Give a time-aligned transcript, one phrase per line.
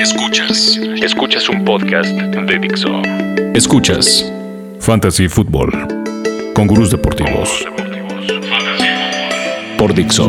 [0.00, 0.78] Escuchas.
[1.02, 3.02] Escuchas un podcast de Dixo.
[3.52, 4.32] Escuchas
[4.78, 5.72] Fantasy Football
[6.54, 7.66] con gurús deportivos.
[9.76, 10.28] Por Dixo,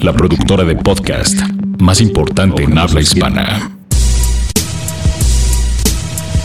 [0.00, 1.38] la productora de podcast
[1.78, 3.70] más importante en habla hispana.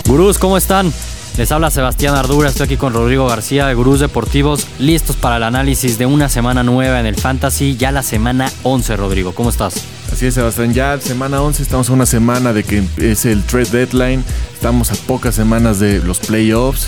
[0.06, 0.92] Gurús, ¿cómo están?
[1.38, 5.44] Les habla Sebastián Ardura, estoy aquí con Rodrigo García de Gurús Deportivos, listos para el
[5.44, 9.84] análisis de una semana nueva en el Fantasy, ya la semana 11, Rodrigo, ¿cómo estás?
[10.12, 13.70] Así es, Sebastián, ya semana 11, estamos a una semana de que es el trade
[13.70, 16.88] deadline, estamos a pocas semanas de los playoffs.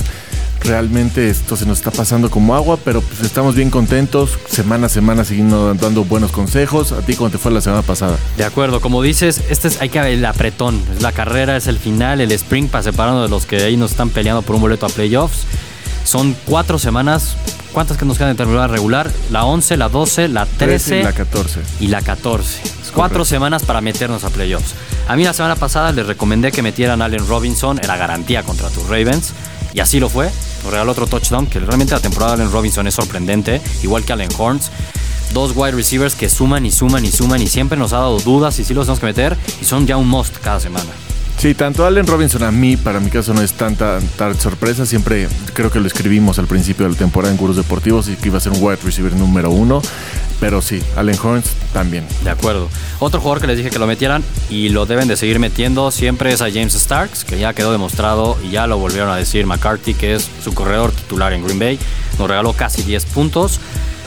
[0.61, 4.37] Realmente esto se nos está pasando como agua, pero pues estamos bien contentos.
[4.47, 6.91] Semana a semana seguimos dando buenos consejos.
[6.91, 8.17] ¿A ti cómo te fue la semana pasada?
[8.37, 10.81] De acuerdo, como dices, este es, hay que el apretón.
[10.95, 13.91] Es la carrera, es el final, el sprint para separarnos de los que ahí nos
[13.91, 15.45] están peleando por un boleto a playoffs.
[16.03, 17.35] Son cuatro semanas.
[17.71, 19.11] ¿Cuántas que nos quedan de temporada regular?
[19.31, 21.59] La 11, la 12, la 13, y la 14.
[21.79, 22.61] y la 14.
[22.93, 24.73] Cuatro semanas para meternos a playoffs.
[25.07, 28.69] A mí la semana pasada les recomendé que metieran a Allen Robinson, era garantía contra
[28.69, 29.33] tus Ravens,
[29.73, 30.29] y así lo fue.
[30.63, 34.13] Nos regaló otro touchdown, que realmente la temporada de Allen Robinson es sorprendente, igual que
[34.13, 34.71] Allen Horns.
[35.33, 38.57] Dos wide receivers que suman y suman y suman y siempre nos ha dado dudas
[38.59, 40.89] y sí los tenemos que meter y son ya un must cada semana.
[41.39, 44.85] Sí, tanto Allen Robinson a mí, para mi caso, no es tanta, tal sorpresa.
[44.85, 48.27] Siempre creo que lo escribimos al principio de la temporada en Gurus Deportivos y que
[48.27, 49.81] iba a ser un wide receiver número uno.
[50.41, 52.05] Pero sí, Allen Horns también.
[52.25, 52.67] De acuerdo.
[52.99, 56.33] Otro jugador que les dije que lo metieran y lo deben de seguir metiendo siempre
[56.33, 59.93] es a James Starks, que ya quedó demostrado y ya lo volvieron a decir McCarthy,
[59.93, 61.79] que es su corredor titular en Green Bay.
[62.17, 63.61] Nos regaló casi 10 puntos.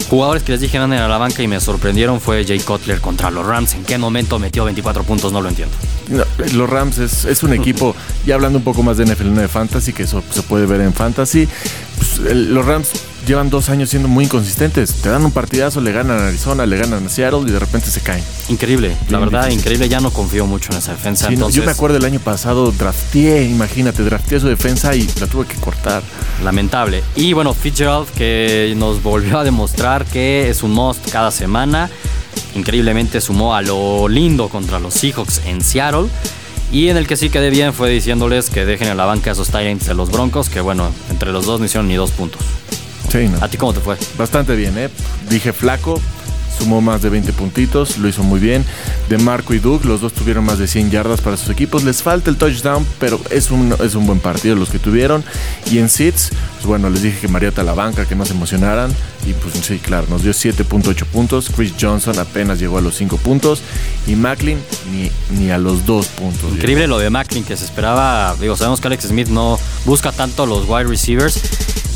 [0.08, 3.30] Jugadores que les dije van a la banca y me sorprendieron fue Jay Cutler contra
[3.30, 3.74] los Rams.
[3.74, 5.32] ¿En qué momento metió 24 puntos?
[5.32, 5.74] No lo entiendo.
[6.52, 7.94] Los Rams es, es, un equipo,
[8.26, 10.80] ya hablando un poco más de NFL, no de Fantasy, que eso se puede ver
[10.80, 11.48] en Fantasy.
[11.96, 12.90] Pues, los Rams
[13.26, 14.94] llevan dos años siendo muy inconsistentes.
[14.94, 17.88] Te dan un partidazo, le ganan a Arizona, le ganan a Seattle y de repente
[17.90, 18.22] se caen.
[18.48, 19.60] Increíble, la verdad, difícil.
[19.60, 19.88] increíble.
[19.88, 21.28] Ya no confío mucho en esa defensa.
[21.28, 21.56] Sí, entonces...
[21.56, 25.56] Yo me acuerdo el año pasado, drafteé, imagínate, drafteé su defensa y la tuve que
[25.56, 26.02] cortar.
[26.42, 27.02] Lamentable.
[27.16, 31.90] Y bueno, Fitzgerald que nos volvió a demostrar que es un must cada semana.
[32.54, 36.08] Increíblemente sumó a lo lindo contra los Seahawks en Seattle.
[36.70, 39.32] Y en el que sí quedé bien fue diciéndoles que dejen en la banca a
[39.34, 42.40] esos Tyrants de los Broncos, que bueno, entre los dos no hicieron ni dos puntos.
[43.12, 43.44] Sí, no.
[43.44, 43.96] ¿A ti cómo te fue?
[44.16, 44.88] Bastante bien, ¿eh?
[45.28, 46.00] Dije flaco,
[46.58, 48.64] sumó más de 20 puntitos, lo hizo muy bien.
[49.10, 51.84] De Marco y Doug, los dos tuvieron más de 100 yardas para sus equipos.
[51.84, 55.22] Les falta el touchdown, pero es un, es un buen partido los que tuvieron.
[55.70, 58.90] Y en Seeds, pues bueno, les dije que Mariota la banca, que no se emocionaran.
[59.26, 61.50] Y pues sí, claro, nos dio 7.8 puntos.
[61.54, 63.60] Chris Johnson apenas llegó a los 5 puntos.
[64.06, 64.58] Y Macklin
[64.90, 66.52] ni, ni a los 2 puntos.
[66.52, 66.96] Increíble llegó.
[66.96, 68.34] lo de Macklin, que se esperaba.
[68.40, 71.40] Digo, sabemos que Alex Smith no busca tanto los wide receivers.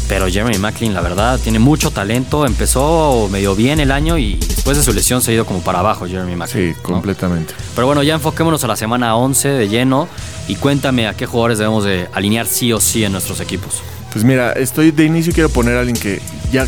[0.08, 2.46] Pero Jeremy Macklin, la verdad, tiene mucho talento.
[2.46, 5.80] Empezó medio bien el año y después de su lesión se ha ido como para
[5.80, 6.74] abajo Jeremy Macklin.
[6.74, 7.54] Sí, completamente.
[7.54, 7.64] ¿no?
[7.74, 10.08] Pero bueno, ya enfoquémonos a la semana 11 de lleno
[10.46, 13.82] y cuéntame a qué jugadores debemos de alinear sí o sí en nuestros equipos.
[14.12, 16.66] Pues mira, estoy de inicio quiero poner a alguien que ya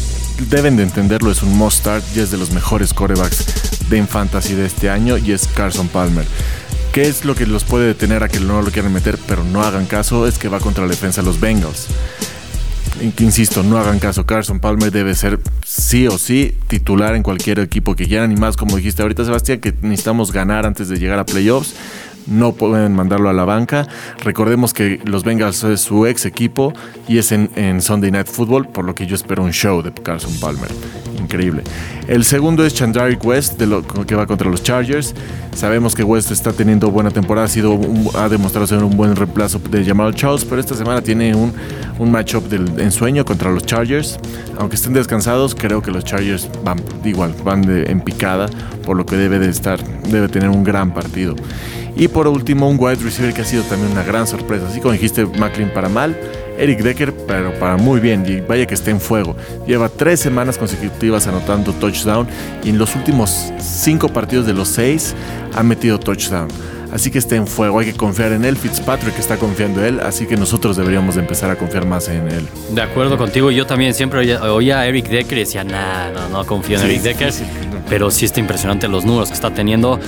[0.50, 4.55] deben de entenderlo, es un must start, ya es de los mejores corebacks de fantasy
[4.55, 6.26] de este año y es Carson Palmer.
[6.93, 9.62] ¿Qué es lo que los puede detener a que no lo quieran meter, pero no
[9.62, 10.26] hagan caso?
[10.26, 11.87] Es que va contra la defensa de los Bengals
[13.01, 14.27] insisto, no hagan caso.
[14.27, 18.33] Carson Palmer debe ser sí o sí titular en cualquier equipo que quieran.
[18.33, 21.75] Y más, como dijiste ahorita, Sebastián, que necesitamos ganar antes de llegar a playoffs.
[22.27, 23.89] No pueden mandarlo a la banca.
[24.23, 26.75] Recordemos que los Bengals es su ex equipo
[27.09, 29.93] y es en, en Sunday Night Football, por lo que yo espero un show de
[29.93, 30.69] Carson Palmer.
[31.28, 31.62] Increíble.
[32.06, 33.61] El segundo es Chandaric West,
[34.06, 35.15] que va contra los Chargers.
[35.55, 39.84] Sabemos que West está teniendo buena temporada, ha, ha demostrado ser un buen reemplazo de
[39.84, 41.53] Jamal Charles, pero esta semana tiene un,
[41.99, 44.19] un matchup de ensueño contra los Chargers.
[44.56, 48.49] Aunque estén descansados, creo que los Chargers van igual, van de, en picada,
[48.87, 51.37] por lo que debe de estar, debe tener un gran partido.
[51.94, 54.67] Y por último, un wide receiver que ha sido también una gran sorpresa.
[54.71, 56.17] Así como dijiste, Macklin para mal,
[56.59, 58.25] Eric Decker, pero para muy bien.
[58.27, 59.37] Y vaya que está en fuego.
[59.67, 62.27] Lleva tres semanas consecutivas anotando touchdown.
[62.65, 65.15] Y en los últimos cinco partidos de los seis
[65.55, 66.49] ha metido touchdown.
[66.93, 68.56] Así que está en fuego, hay que confiar en él.
[68.56, 72.27] Fitzpatrick está confiando en él, así que nosotros deberíamos de empezar a confiar más en
[72.29, 72.49] él.
[72.71, 76.29] De acuerdo contigo, yo también siempre oía, oía a Eric Decker y decía, nah, no,
[76.31, 77.32] no confío en sí, Eric Decker.
[77.32, 77.82] Sí, sí, no.
[77.91, 80.00] Pero sí está impresionante los números que está teniendo.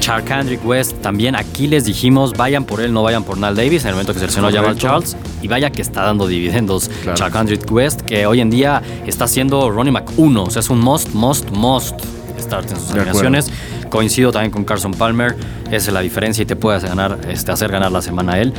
[0.00, 3.88] Charkandrick West también aquí les dijimos vayan por él, no vayan por Nal Davis en
[3.88, 7.18] el momento que seleccionó Jamal Charles y vaya que está dando dividendos claro.
[7.18, 10.80] Charkandrick West que hoy en día está siendo Ronnie Mac 1, o sea es un
[10.80, 12.00] must, must, must
[12.38, 13.50] start en sus alineaciones.
[13.90, 15.34] Coincido también con Carson Palmer,
[15.66, 18.52] esa es la diferencia y te puedes ganar, este, hacer ganar la semana a él.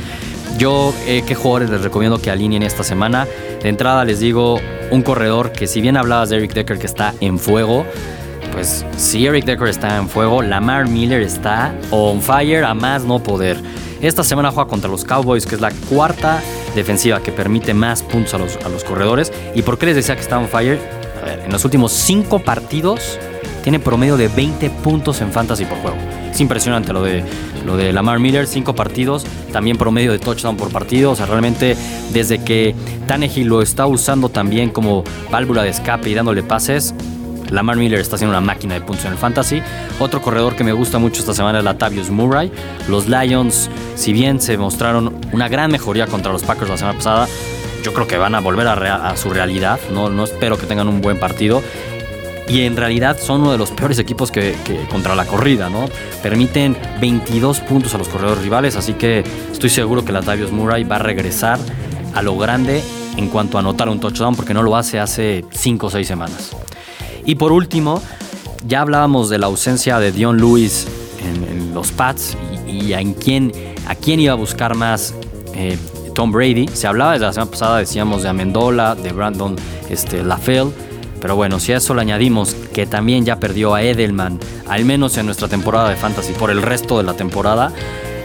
[0.58, 3.26] Yo, eh, ¿qué jugadores les recomiendo que alineen esta semana?
[3.62, 4.60] De entrada les digo
[4.90, 7.86] un corredor que si bien hablabas de Eric Decker que está en fuego,
[8.52, 13.22] pues si Eric Decker está en fuego, Lamar Miller está on fire a más no
[13.22, 13.60] poder.
[14.00, 16.40] Esta semana juega contra los Cowboys, que es la cuarta
[16.74, 19.32] defensiva que permite más puntos a los, a los corredores.
[19.54, 20.78] ¿Y por qué les decía que está on fire?
[21.22, 23.18] A ver, en los últimos cinco partidos
[23.62, 25.96] tiene promedio de 20 puntos en fantasy por juego.
[26.30, 27.24] Es impresionante lo de,
[27.66, 31.10] lo de Lamar Miller, cinco partidos, también promedio de touchdown por partido.
[31.10, 31.76] O sea, realmente
[32.12, 32.74] desde que
[33.06, 36.94] Tannehill lo está usando también como válvula de escape y dándole pases,
[37.50, 39.62] Lamar Miller está haciendo una máquina de puntos en el fantasy.
[39.98, 42.50] Otro corredor que me gusta mucho esta semana es Latavius Murray.
[42.88, 47.28] Los Lions, si bien se mostraron una gran mejoría contra los Packers la semana pasada,
[47.82, 49.78] yo creo que van a volver a, su realidad.
[49.92, 51.62] No, no espero que tengan un buen partido
[52.50, 54.56] y en realidad son uno de los peores equipos que,
[54.90, 55.88] contra la corrida, ¿no?
[56.20, 60.96] Permiten 22 puntos a los corredores rivales, así que estoy seguro que Latavius Murray va
[60.96, 61.60] a regresar
[62.12, 62.82] a lo grande
[63.16, 66.56] en cuanto a anotar un touchdown, porque no lo hace hace 5 o 6 semanas.
[67.24, 68.02] Y por último,
[68.66, 70.86] ya hablábamos de la ausencia de Dion Lewis
[71.22, 72.36] en, los Pats
[72.66, 73.52] y, quién,
[73.86, 75.14] a quién iba a buscar más
[75.54, 75.78] eh,
[76.14, 76.68] Tom Brady.
[76.68, 79.56] Se hablaba desde la semana pasada, decíamos de Amendola, de Brandon
[79.88, 80.68] este, LaFell
[81.20, 84.38] pero bueno, si a eso le añadimos que también ya perdió a Edelman,
[84.68, 87.72] al menos en nuestra temporada de Fantasy, por el resto de la temporada,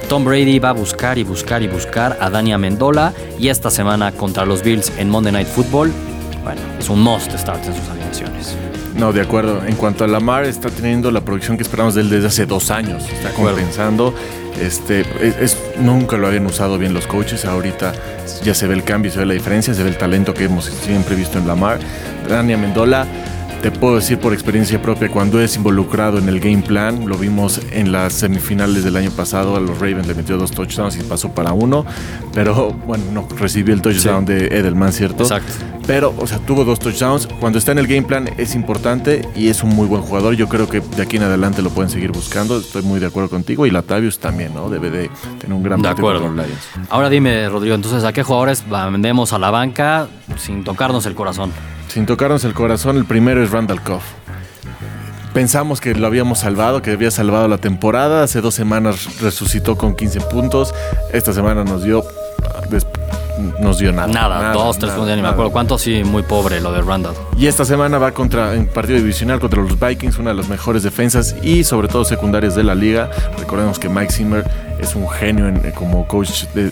[0.08, 4.12] Tom Brady va a buscar y buscar y buscar a Dani Amendola y esta semana
[4.12, 5.92] contra los Bills en Monday Night Football,
[6.44, 8.56] bueno, es un must start en sus alineaciones.
[8.96, 9.66] No, de acuerdo.
[9.66, 12.72] En cuanto a Lamar, está teniendo la producción que esperamos de él desde hace dos
[12.72, 13.10] años.
[13.10, 14.14] Está compensando.
[14.60, 17.44] Este, es, nunca lo habían usado bien los coaches.
[17.44, 17.94] Ahorita
[18.44, 20.66] ya se ve el cambio, se ve la diferencia, se ve el talento que hemos
[20.66, 21.80] siempre visto en Lamar.
[22.30, 23.06] Dani Amendola
[23.66, 27.60] te puedo decir por experiencia propia, cuando es involucrado en el game plan, lo vimos
[27.72, 31.34] en las semifinales del año pasado, a los Ravens le metió dos touchdowns y pasó
[31.34, 31.84] para uno,
[32.32, 35.24] pero bueno, no recibió el touchdown de Edelman, ¿cierto?
[35.24, 35.52] Exacto.
[35.88, 37.28] Pero, o sea, tuvo dos touchdowns.
[37.40, 40.36] Cuando está en el game plan es importante y es un muy buen jugador.
[40.36, 42.60] Yo creo que de aquí en adelante lo pueden seguir buscando.
[42.60, 43.66] Estoy muy de acuerdo contigo.
[43.66, 44.70] Y Latavius también, ¿no?
[44.70, 45.10] Debe de
[45.40, 46.22] tener un gran de acuerdo.
[46.22, 46.70] con Lions.
[46.90, 50.08] Ahora dime, Rodrigo, entonces, ¿a qué jugadores vendemos a la banca
[50.38, 51.52] sin tocarnos el corazón?
[51.88, 54.04] Sin tocarnos el corazón, el primero es Randall Coff.
[55.34, 58.24] Pensamos que lo habíamos salvado, que había salvado la temporada.
[58.24, 60.74] Hace dos semanas resucitó con 15 puntos.
[61.12, 62.06] Esta semana nos dio
[63.60, 64.08] nos dio nada.
[64.08, 67.14] Nada, dos, tres puntos, ni me acuerdo cuánto, sí, muy pobre lo de Randall.
[67.38, 70.84] Y esta semana va contra, en partido divisional contra los Vikings, una de las mejores
[70.84, 73.10] defensas y sobre todo secundarias de la liga.
[73.38, 74.46] Recordemos que Mike Zimmer
[74.86, 76.72] es un genio en, como coach de,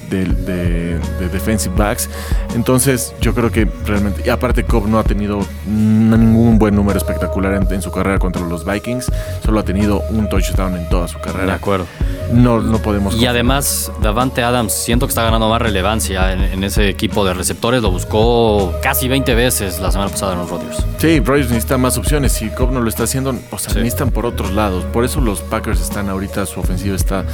[1.32, 2.10] defensive backs.
[2.56, 7.54] Entonces, yo creo que realmente, y aparte, Cobb no ha tenido ningún buen número espectacular
[7.70, 9.12] en, su carrera contra los Vikings.
[9.44, 11.48] Solo ha tenido un touchdown en toda su carrera.
[11.48, 11.86] De acuerdo.
[12.32, 13.16] No, no podemos.
[13.16, 17.82] Y además, Davante Adams, siento que está ganando más relevancia en, ese equipo de receptores.
[17.82, 20.86] Lo buscó casi 20 veces la semana pasada en los Rodgers.
[21.00, 22.32] Sí, Rodgers necesita más opciones.
[22.32, 24.86] Si Cobb no lo está haciendo, o sea, necesitan por otros lados.
[24.86, 27.26] Por eso los Packers están ahorita, su ofensiva está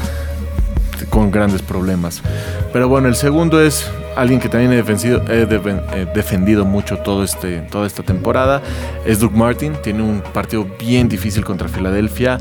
[1.05, 2.21] con grandes problemas.
[2.73, 5.45] Pero bueno, el segundo es alguien que también he defendido, he
[6.13, 8.61] defendido mucho todo este, toda esta temporada.
[9.05, 9.73] Es Doug Martin.
[9.81, 12.37] Tiene un partido bien difícil contra Filadelfia.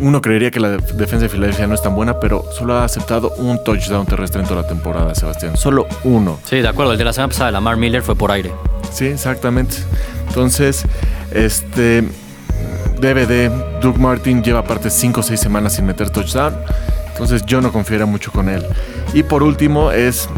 [0.00, 3.30] Uno creería que la defensa de Filadelfia no es tan buena, pero solo ha aceptado
[3.36, 5.56] un touchdown terrestre en toda la temporada, Sebastián.
[5.56, 6.38] Solo uno.
[6.44, 6.92] Sí, de acuerdo.
[6.92, 8.52] El de la semana pasada, Lamar Miller, fue por aire.
[8.90, 9.76] Sí, exactamente.
[10.28, 10.84] Entonces,
[11.32, 12.02] este
[13.00, 16.54] DVD, Doug Martin lleva aparte 5 o 6 semanas sin meter touchdown.
[17.14, 18.66] Entonces yo no confiera mucho con él.
[19.12, 20.28] Y por último es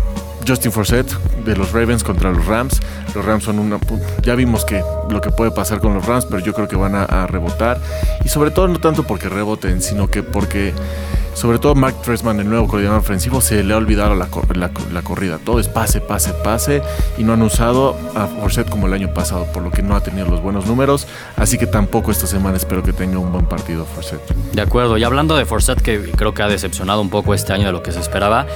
[0.47, 1.11] Justin Forsett
[1.47, 2.81] de los Ravens contra los Rams.
[3.15, 3.79] Los Rams son una...
[4.23, 6.95] Ya vimos que lo que puede pasar con los Rams, pero yo creo que van
[6.95, 7.81] a, rebotar.
[8.25, 10.75] Y sobre todo no tanto porque reboten, sino que porque...
[11.37, 15.39] Sobre todo Mark Trestman, el nuevo coordinador ofensivo, se le ha olvidado la, la, corrida.
[15.39, 16.81] Todo es pase, pase, pase.
[17.19, 20.01] Y no han usado a Forsett como el año pasado, por lo que no ha
[20.01, 21.07] tenido los buenos números.
[21.37, 24.27] Así que tampoco esta semana espero que tenga un buen partido Forsett.
[24.55, 24.97] De acuerdo.
[24.97, 27.83] Y hablando de Forsett, que creo que ha decepcionado un poco este año de lo
[27.83, 28.47] que se esperaba.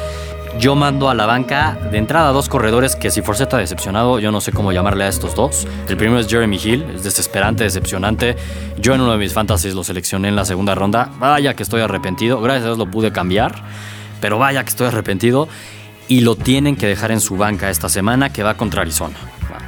[0.59, 4.30] Yo mando a la banca de entrada dos corredores que si Forsett ha decepcionado, yo
[4.30, 5.66] no sé cómo llamarle a estos dos.
[5.88, 8.37] El primero es Jeremy Hill, es desesperante, decepcionante.
[8.78, 11.11] Yo en uno de mis fantasies lo seleccioné en la segunda ronda.
[11.19, 13.62] Vaya que estoy arrepentido, gracias a Dios lo pude cambiar,
[14.21, 15.49] pero vaya que estoy arrepentido.
[16.09, 19.16] Y lo tienen que dejar en su banca esta semana que va contra Arizona.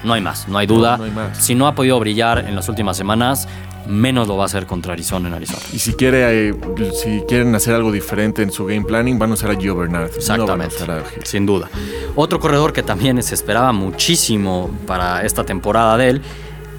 [0.05, 0.99] No hay más, no hay duda.
[1.39, 3.49] Si no ha podido brillar en las últimas semanas,
[3.87, 5.63] menos lo va a hacer contra Arizona en Arizona.
[5.73, 6.55] Y si quiere, eh,
[6.95, 10.11] si quieren hacer algo diferente en su game planning, van a usar a Gio Bernard.
[10.15, 10.77] Exactamente.
[11.25, 11.69] sin duda.
[12.15, 16.23] Otro corredor que también se esperaba muchísimo para esta temporada de él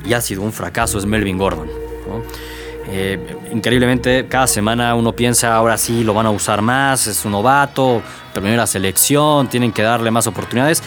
[0.06, 1.68] y ha sido un fracaso es Melvin Gordon.
[2.88, 3.18] Eh,
[3.52, 8.02] increíblemente, cada semana uno piensa, ahora sí lo van a usar más, es un novato,
[8.34, 10.84] primera selección, tienen que darle más oportunidades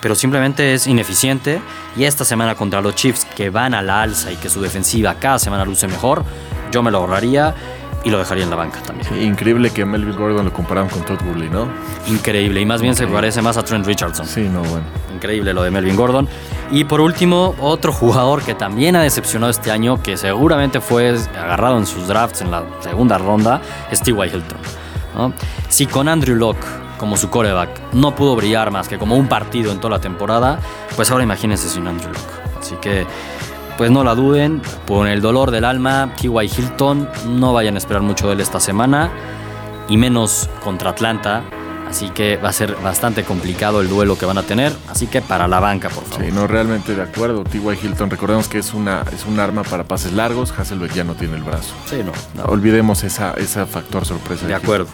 [0.00, 1.60] pero simplemente es ineficiente.
[1.96, 5.14] Y esta semana contra los Chiefs, que van a la alza y que su defensiva
[5.14, 6.24] cada semana luce mejor,
[6.70, 7.54] yo me lo ahorraría
[8.02, 9.22] y lo dejaría en la banca también.
[9.22, 11.68] increíble que Melvin Gordon lo compararon con Todd Gurley, ¿no?
[12.08, 14.26] Increíble, y más bien se parece más a Trent Richardson.
[14.26, 14.84] Sí, no, bueno.
[15.14, 16.28] Increíble lo de Melvin Gordon.
[16.70, 21.76] Y por último, otro jugador que también ha decepcionado este año, que seguramente fue agarrado
[21.76, 24.12] en sus drafts en la segunda ronda, T.Y.
[24.12, 24.58] Hilton.
[25.68, 26.64] Si con Andrew Locke
[27.00, 30.60] como su coreback no pudo brillar más que como un partido en toda la temporada,
[30.94, 32.58] pues ahora imagínense sin Andrew Locke.
[32.60, 33.06] Así que
[33.78, 36.50] pues no la duden, con el dolor del alma, T.Y.
[36.54, 39.10] Hilton, no vayan a esperar mucho de él esta semana,
[39.88, 41.42] y menos contra Atlanta,
[41.90, 45.20] así que va a ser bastante complicado el duelo que van a tener, así que
[45.20, 46.24] para la banca, por favor.
[46.24, 47.86] Sí, no, realmente de acuerdo, T.Y.
[47.86, 51.36] Hilton, recordemos que es, una, es un arma para pases largos, Hasselbeck ya no tiene
[51.36, 51.74] el brazo.
[51.86, 52.12] Sí, no.
[52.44, 54.46] Olvidemos esa, ese factor sorpresa.
[54.46, 54.86] De, acuerdo.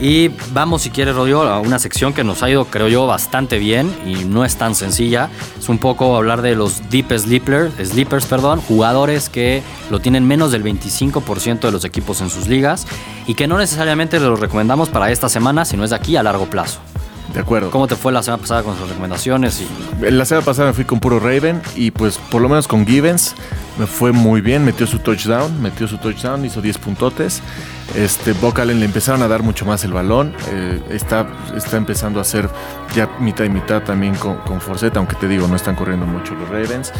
[0.00, 3.58] Y vamos, si quieres, Rodrigo, a una sección que nos ha ido, creo yo, bastante
[3.58, 5.28] bien y no es tan sencilla.
[5.58, 10.52] Es un poco hablar de los deep sleepers, sleepers perdón, jugadores que lo tienen menos
[10.52, 12.86] del 25% de los equipos en sus ligas
[13.26, 16.46] y que no necesariamente los recomendamos para esta semana, sino es de aquí a largo
[16.46, 16.80] plazo.
[17.32, 17.70] De acuerdo.
[17.70, 19.60] ¿Cómo te fue la semana pasada con sus recomendaciones?
[19.60, 20.10] Y...
[20.10, 23.34] La semana pasada me fui con puro Raven y pues por lo menos con Givens
[23.78, 27.40] me fue muy bien, metió su touchdown, metió su touchdown, hizo 10 puntotes.
[27.94, 30.34] Este, Allen le empezaron a dar mucho más el balón.
[30.50, 32.48] Eh, está, está empezando a hacer
[32.94, 36.34] ya mitad y mitad también con, con Forceta, aunque te digo, no están corriendo mucho
[36.34, 36.92] los Ravens.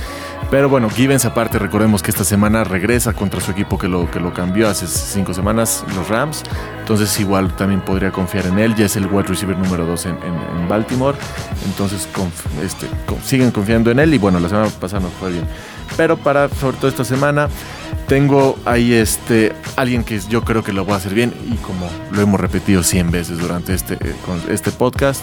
[0.51, 4.19] Pero bueno, Givens aparte, recordemos que esta semana regresa contra su equipo que lo, que
[4.19, 6.43] lo cambió hace cinco semanas, los Rams.
[6.81, 8.75] Entonces igual también podría confiar en él.
[8.75, 11.17] Ya es el wide receiver número 2 en, Baltimore.
[11.67, 12.09] Entonces
[12.65, 12.89] este,
[13.25, 15.45] siguen confiando en él y bueno, la semana pasada nos fue bien.
[15.97, 17.49] Pero para, sobre todo esta semana,
[18.09, 21.89] tengo ahí este, alguien que yo creo que lo va a hacer bien y como
[22.11, 24.15] lo hemos repetido 100 veces durante este, eh,
[24.49, 25.23] este podcast,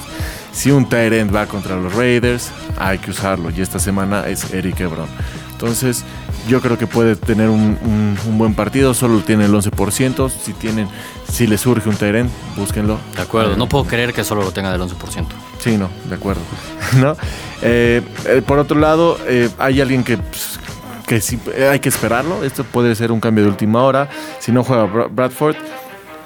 [0.53, 4.79] si un Tyrant va contra los Raiders, hay que usarlo y esta semana es Eric
[4.79, 5.07] Ebron.
[5.51, 6.05] Entonces,
[6.47, 10.29] yo creo que puede tener un, buen partido, solo tiene el 11%.
[10.29, 10.87] Si tienen,
[11.29, 12.99] si le surge un Tyrant, búsquenlo.
[13.15, 15.25] De acuerdo, no puedo creer que solo lo tenga del 11%.
[15.59, 16.41] Sí, no, de acuerdo.
[17.01, 17.17] ¿No?
[17.63, 19.17] Eh, eh, por otro lado,
[19.57, 20.59] hay alguien que pues,
[21.07, 22.43] que sí, eh, hay que esperarlo.
[22.43, 24.09] Esto puede ser un cambio de última hora.
[24.39, 25.55] Si no juega Bradford,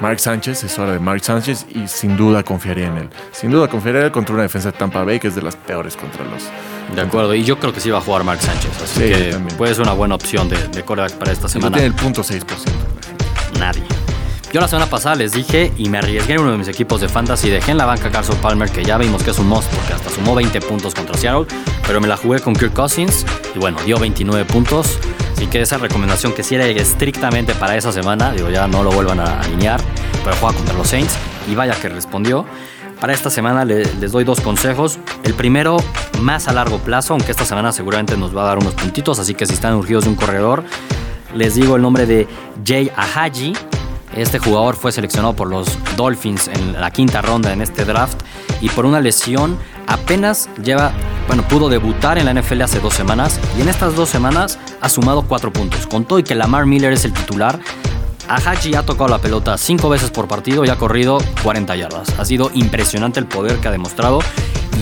[0.02, 3.10] Mark Sánchez, es hora de Mark Sánchez y sin duda confiaría en él.
[3.32, 5.56] Sin duda confiaría en él contra una defensa de Tampa Bay que es de las
[5.56, 6.44] peores contra los.
[6.96, 9.76] De acuerdo, y yo creo que sí va a jugar Mark Sánchez, así que puede
[9.76, 11.78] ser una buena opción de, de coreback para esta semana.
[11.78, 12.44] tiene el punto 6%.
[13.60, 14.01] Nadie.
[14.52, 17.08] Yo la semana pasada les dije y me arriesgué en uno de mis equipos de
[17.08, 17.50] fantasy.
[17.50, 19.94] Dejé en la banca a Carson Palmer, que ya vimos que es un monstruo, que
[19.94, 21.46] hasta sumó 20 puntos contra Seattle.
[21.88, 25.00] Pero me la jugué con Kirk Cousins y bueno, dio 29 puntos.
[25.32, 28.92] Así que esa recomendación que si era estrictamente para esa semana, digo, ya no lo
[28.92, 29.80] vuelvan a alinear,
[30.22, 31.16] pero juega contra los Saints
[31.50, 32.46] y vaya que respondió.
[33.00, 35.00] Para esta semana les doy dos consejos.
[35.24, 35.78] El primero,
[36.20, 39.34] más a largo plazo, aunque esta semana seguramente nos va a dar unos puntitos, así
[39.34, 40.66] que si están urgidos de un corredor,
[41.34, 42.28] les digo el nombre de
[42.66, 43.54] Jay Ahaji
[44.16, 48.22] este jugador fue seleccionado por los Dolphins en la quinta ronda en este draft
[48.60, 50.92] y por una lesión apenas lleva,
[51.28, 54.90] bueno, pudo debutar en la NFL hace dos semanas y en estas dos semanas ha
[54.90, 55.88] sumado cuatro puntos.
[55.88, 57.60] Con todo y que Lamar Miller es el titular,
[58.28, 62.18] Ahaji ha tocado la pelota cinco veces por partido y ha corrido 40 yardas.
[62.20, 64.20] Ha sido impresionante el poder que ha demostrado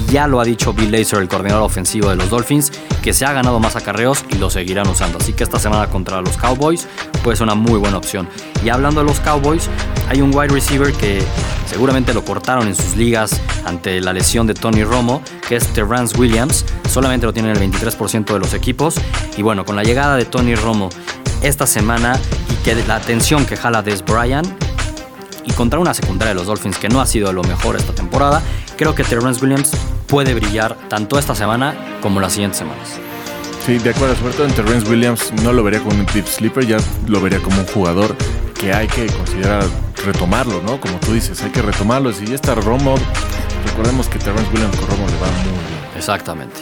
[0.07, 3.33] ya lo ha dicho Bill Lazor, el coordinador ofensivo de los Dolphins, que se ha
[3.33, 5.17] ganado más acarreos y lo seguirán usando.
[5.19, 6.87] Así que esta semana contra los Cowboys
[7.23, 8.27] puede ser una muy buena opción.
[8.63, 9.69] Y hablando de los Cowboys,
[10.09, 11.21] hay un wide receiver que
[11.67, 16.17] seguramente lo cortaron en sus ligas ante la lesión de Tony Romo, que es Terrance
[16.17, 16.65] Williams.
[16.89, 18.95] Solamente lo tienen el 23% de los equipos.
[19.37, 20.89] Y bueno, con la llegada de Tony Romo
[21.41, 24.47] esta semana y que la atención que jala Des Bryant
[25.45, 28.41] y contra una secundaria de los Dolphins que no ha sido lo mejor esta temporada,
[28.79, 29.71] creo que Terrence Williams
[30.07, 32.97] puede brillar tanto esta semana como las siguientes semanas.
[33.65, 36.65] Sí, de acuerdo, sobre todo en Terrence Williams no lo vería como un deep sleeper,
[36.65, 38.15] ya lo vería como un jugador
[38.57, 39.65] que hay que considerar
[40.05, 40.79] retomarlo, ¿no?
[40.79, 42.13] Como tú dices, hay que retomarlo.
[42.13, 42.95] Si ya está Romo,
[43.65, 45.97] recordemos que Terrence Williams con Romo le va muy bien.
[45.97, 46.55] Exactamente.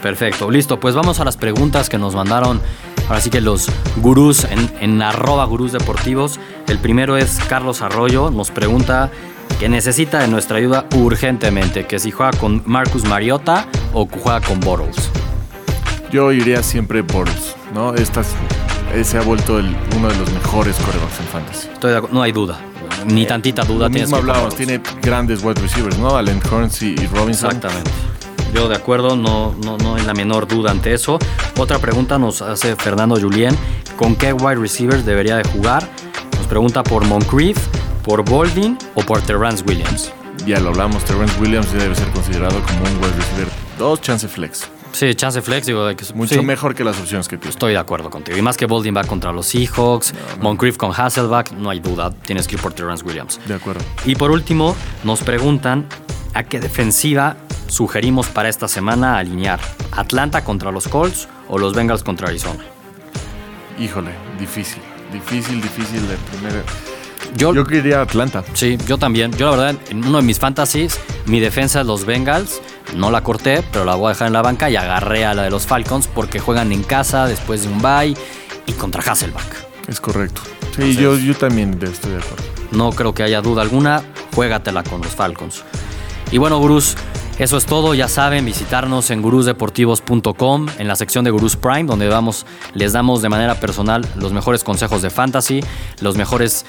[0.00, 0.78] Perfecto, listo.
[0.78, 2.60] Pues vamos a las preguntas que nos mandaron
[3.08, 6.38] ahora sí que los gurús en, en arroba gurús deportivos.
[6.68, 9.10] El primero es Carlos Arroyo, nos pregunta
[9.58, 14.60] que necesita de nuestra ayuda urgentemente, que si juega con Marcus Mariota o juega con
[14.60, 15.10] Bortles.
[16.10, 17.94] Yo iría siempre Bortles, ¿no?
[17.94, 18.28] Estas,
[19.02, 19.54] se ha vuelto
[19.96, 21.68] uno de los mejores corebacks en fantasy.
[22.12, 22.58] no hay duda,
[23.06, 23.88] ni eh, tantita duda.
[23.88, 26.16] mismo hablábamos, tiene grandes wide receivers, ¿no?
[26.16, 27.50] Allen Hurns y Robinson.
[27.50, 27.90] Exactamente.
[28.54, 31.18] Yo de acuerdo, no, no, no hay la menor duda ante eso.
[31.58, 33.56] Otra pregunta nos hace Fernando Julien.
[33.96, 35.88] ¿Con qué wide receivers debería de jugar?
[36.38, 37.58] Nos pregunta por Moncrief,
[38.04, 40.12] por Boldin o por Terrence Williams.
[40.46, 44.68] Ya lo hablamos, Terrence Williams debe ser considerado como un wide receiver Dos, chance flex.
[44.92, 47.48] Sí, chance flex, digo, mucho mejor que las opciones que tú.
[47.48, 48.38] Estoy de acuerdo contigo.
[48.38, 52.46] Y más que Boldin va contra los Seahawks, Moncrief con Hasselback, no hay duda, tienes
[52.46, 53.40] que ir por Terrence Williams.
[53.46, 53.82] De acuerdo.
[54.04, 55.86] Y por último, nos preguntan
[56.34, 59.58] a qué defensiva sugerimos para esta semana alinear.
[59.92, 62.62] ¿Atlanta contra los Colts o los Bengals contra Arizona?
[63.78, 64.82] Híjole, difícil,
[65.12, 66.62] difícil, difícil de primera.
[67.36, 68.44] Yo, yo quería Atlanta.
[68.54, 69.32] Sí, yo también.
[69.32, 72.60] Yo la verdad, en uno de mis fantasies, mi defensa es los Bengals
[72.94, 75.42] no la corté, pero la voy a dejar en la banca y agarré a la
[75.42, 78.14] de los Falcons porque juegan en casa después de un bye
[78.66, 79.66] y contra Hasselback.
[79.88, 80.42] Es correcto.
[80.76, 82.44] Sí, yo, yo también estoy de acuerdo.
[82.72, 84.02] No creo que haya duda alguna.
[84.34, 85.62] Juégatela con los Falcons.
[86.32, 86.96] Y bueno, Gurús,
[87.38, 87.94] eso es todo.
[87.94, 93.22] Ya saben, visitarnos en gurusdeportivos.com, en la sección de Gurús Prime, donde vamos, les damos
[93.22, 95.60] de manera personal los mejores consejos de fantasy,
[96.00, 96.64] los mejores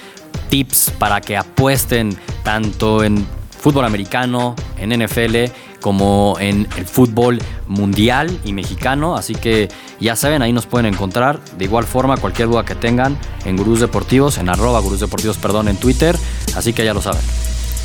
[0.49, 3.25] tips para que apuesten tanto en
[3.65, 9.15] fútbol americano, en NFL como en el fútbol mundial y mexicano.
[9.15, 11.39] Así que ya saben, ahí nos pueden encontrar.
[11.57, 15.67] De igual forma, cualquier duda que tengan en Gurús Deportivos, en arroba Gurús Deportivos, perdón,
[15.67, 16.17] en Twitter.
[16.55, 17.21] Así que ya lo saben.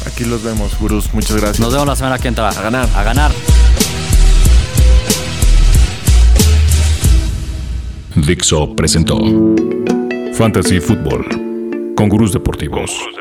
[0.06, 1.12] Aquí los vemos, Gurús.
[1.14, 1.60] Muchas gracias.
[1.60, 2.48] Nos vemos la semana que entra.
[2.48, 2.88] A ganar.
[2.94, 3.32] A ganar.
[8.16, 9.18] Dixo presentó
[10.34, 11.39] Fantasy Football
[12.00, 13.19] con Gurús Deportivos.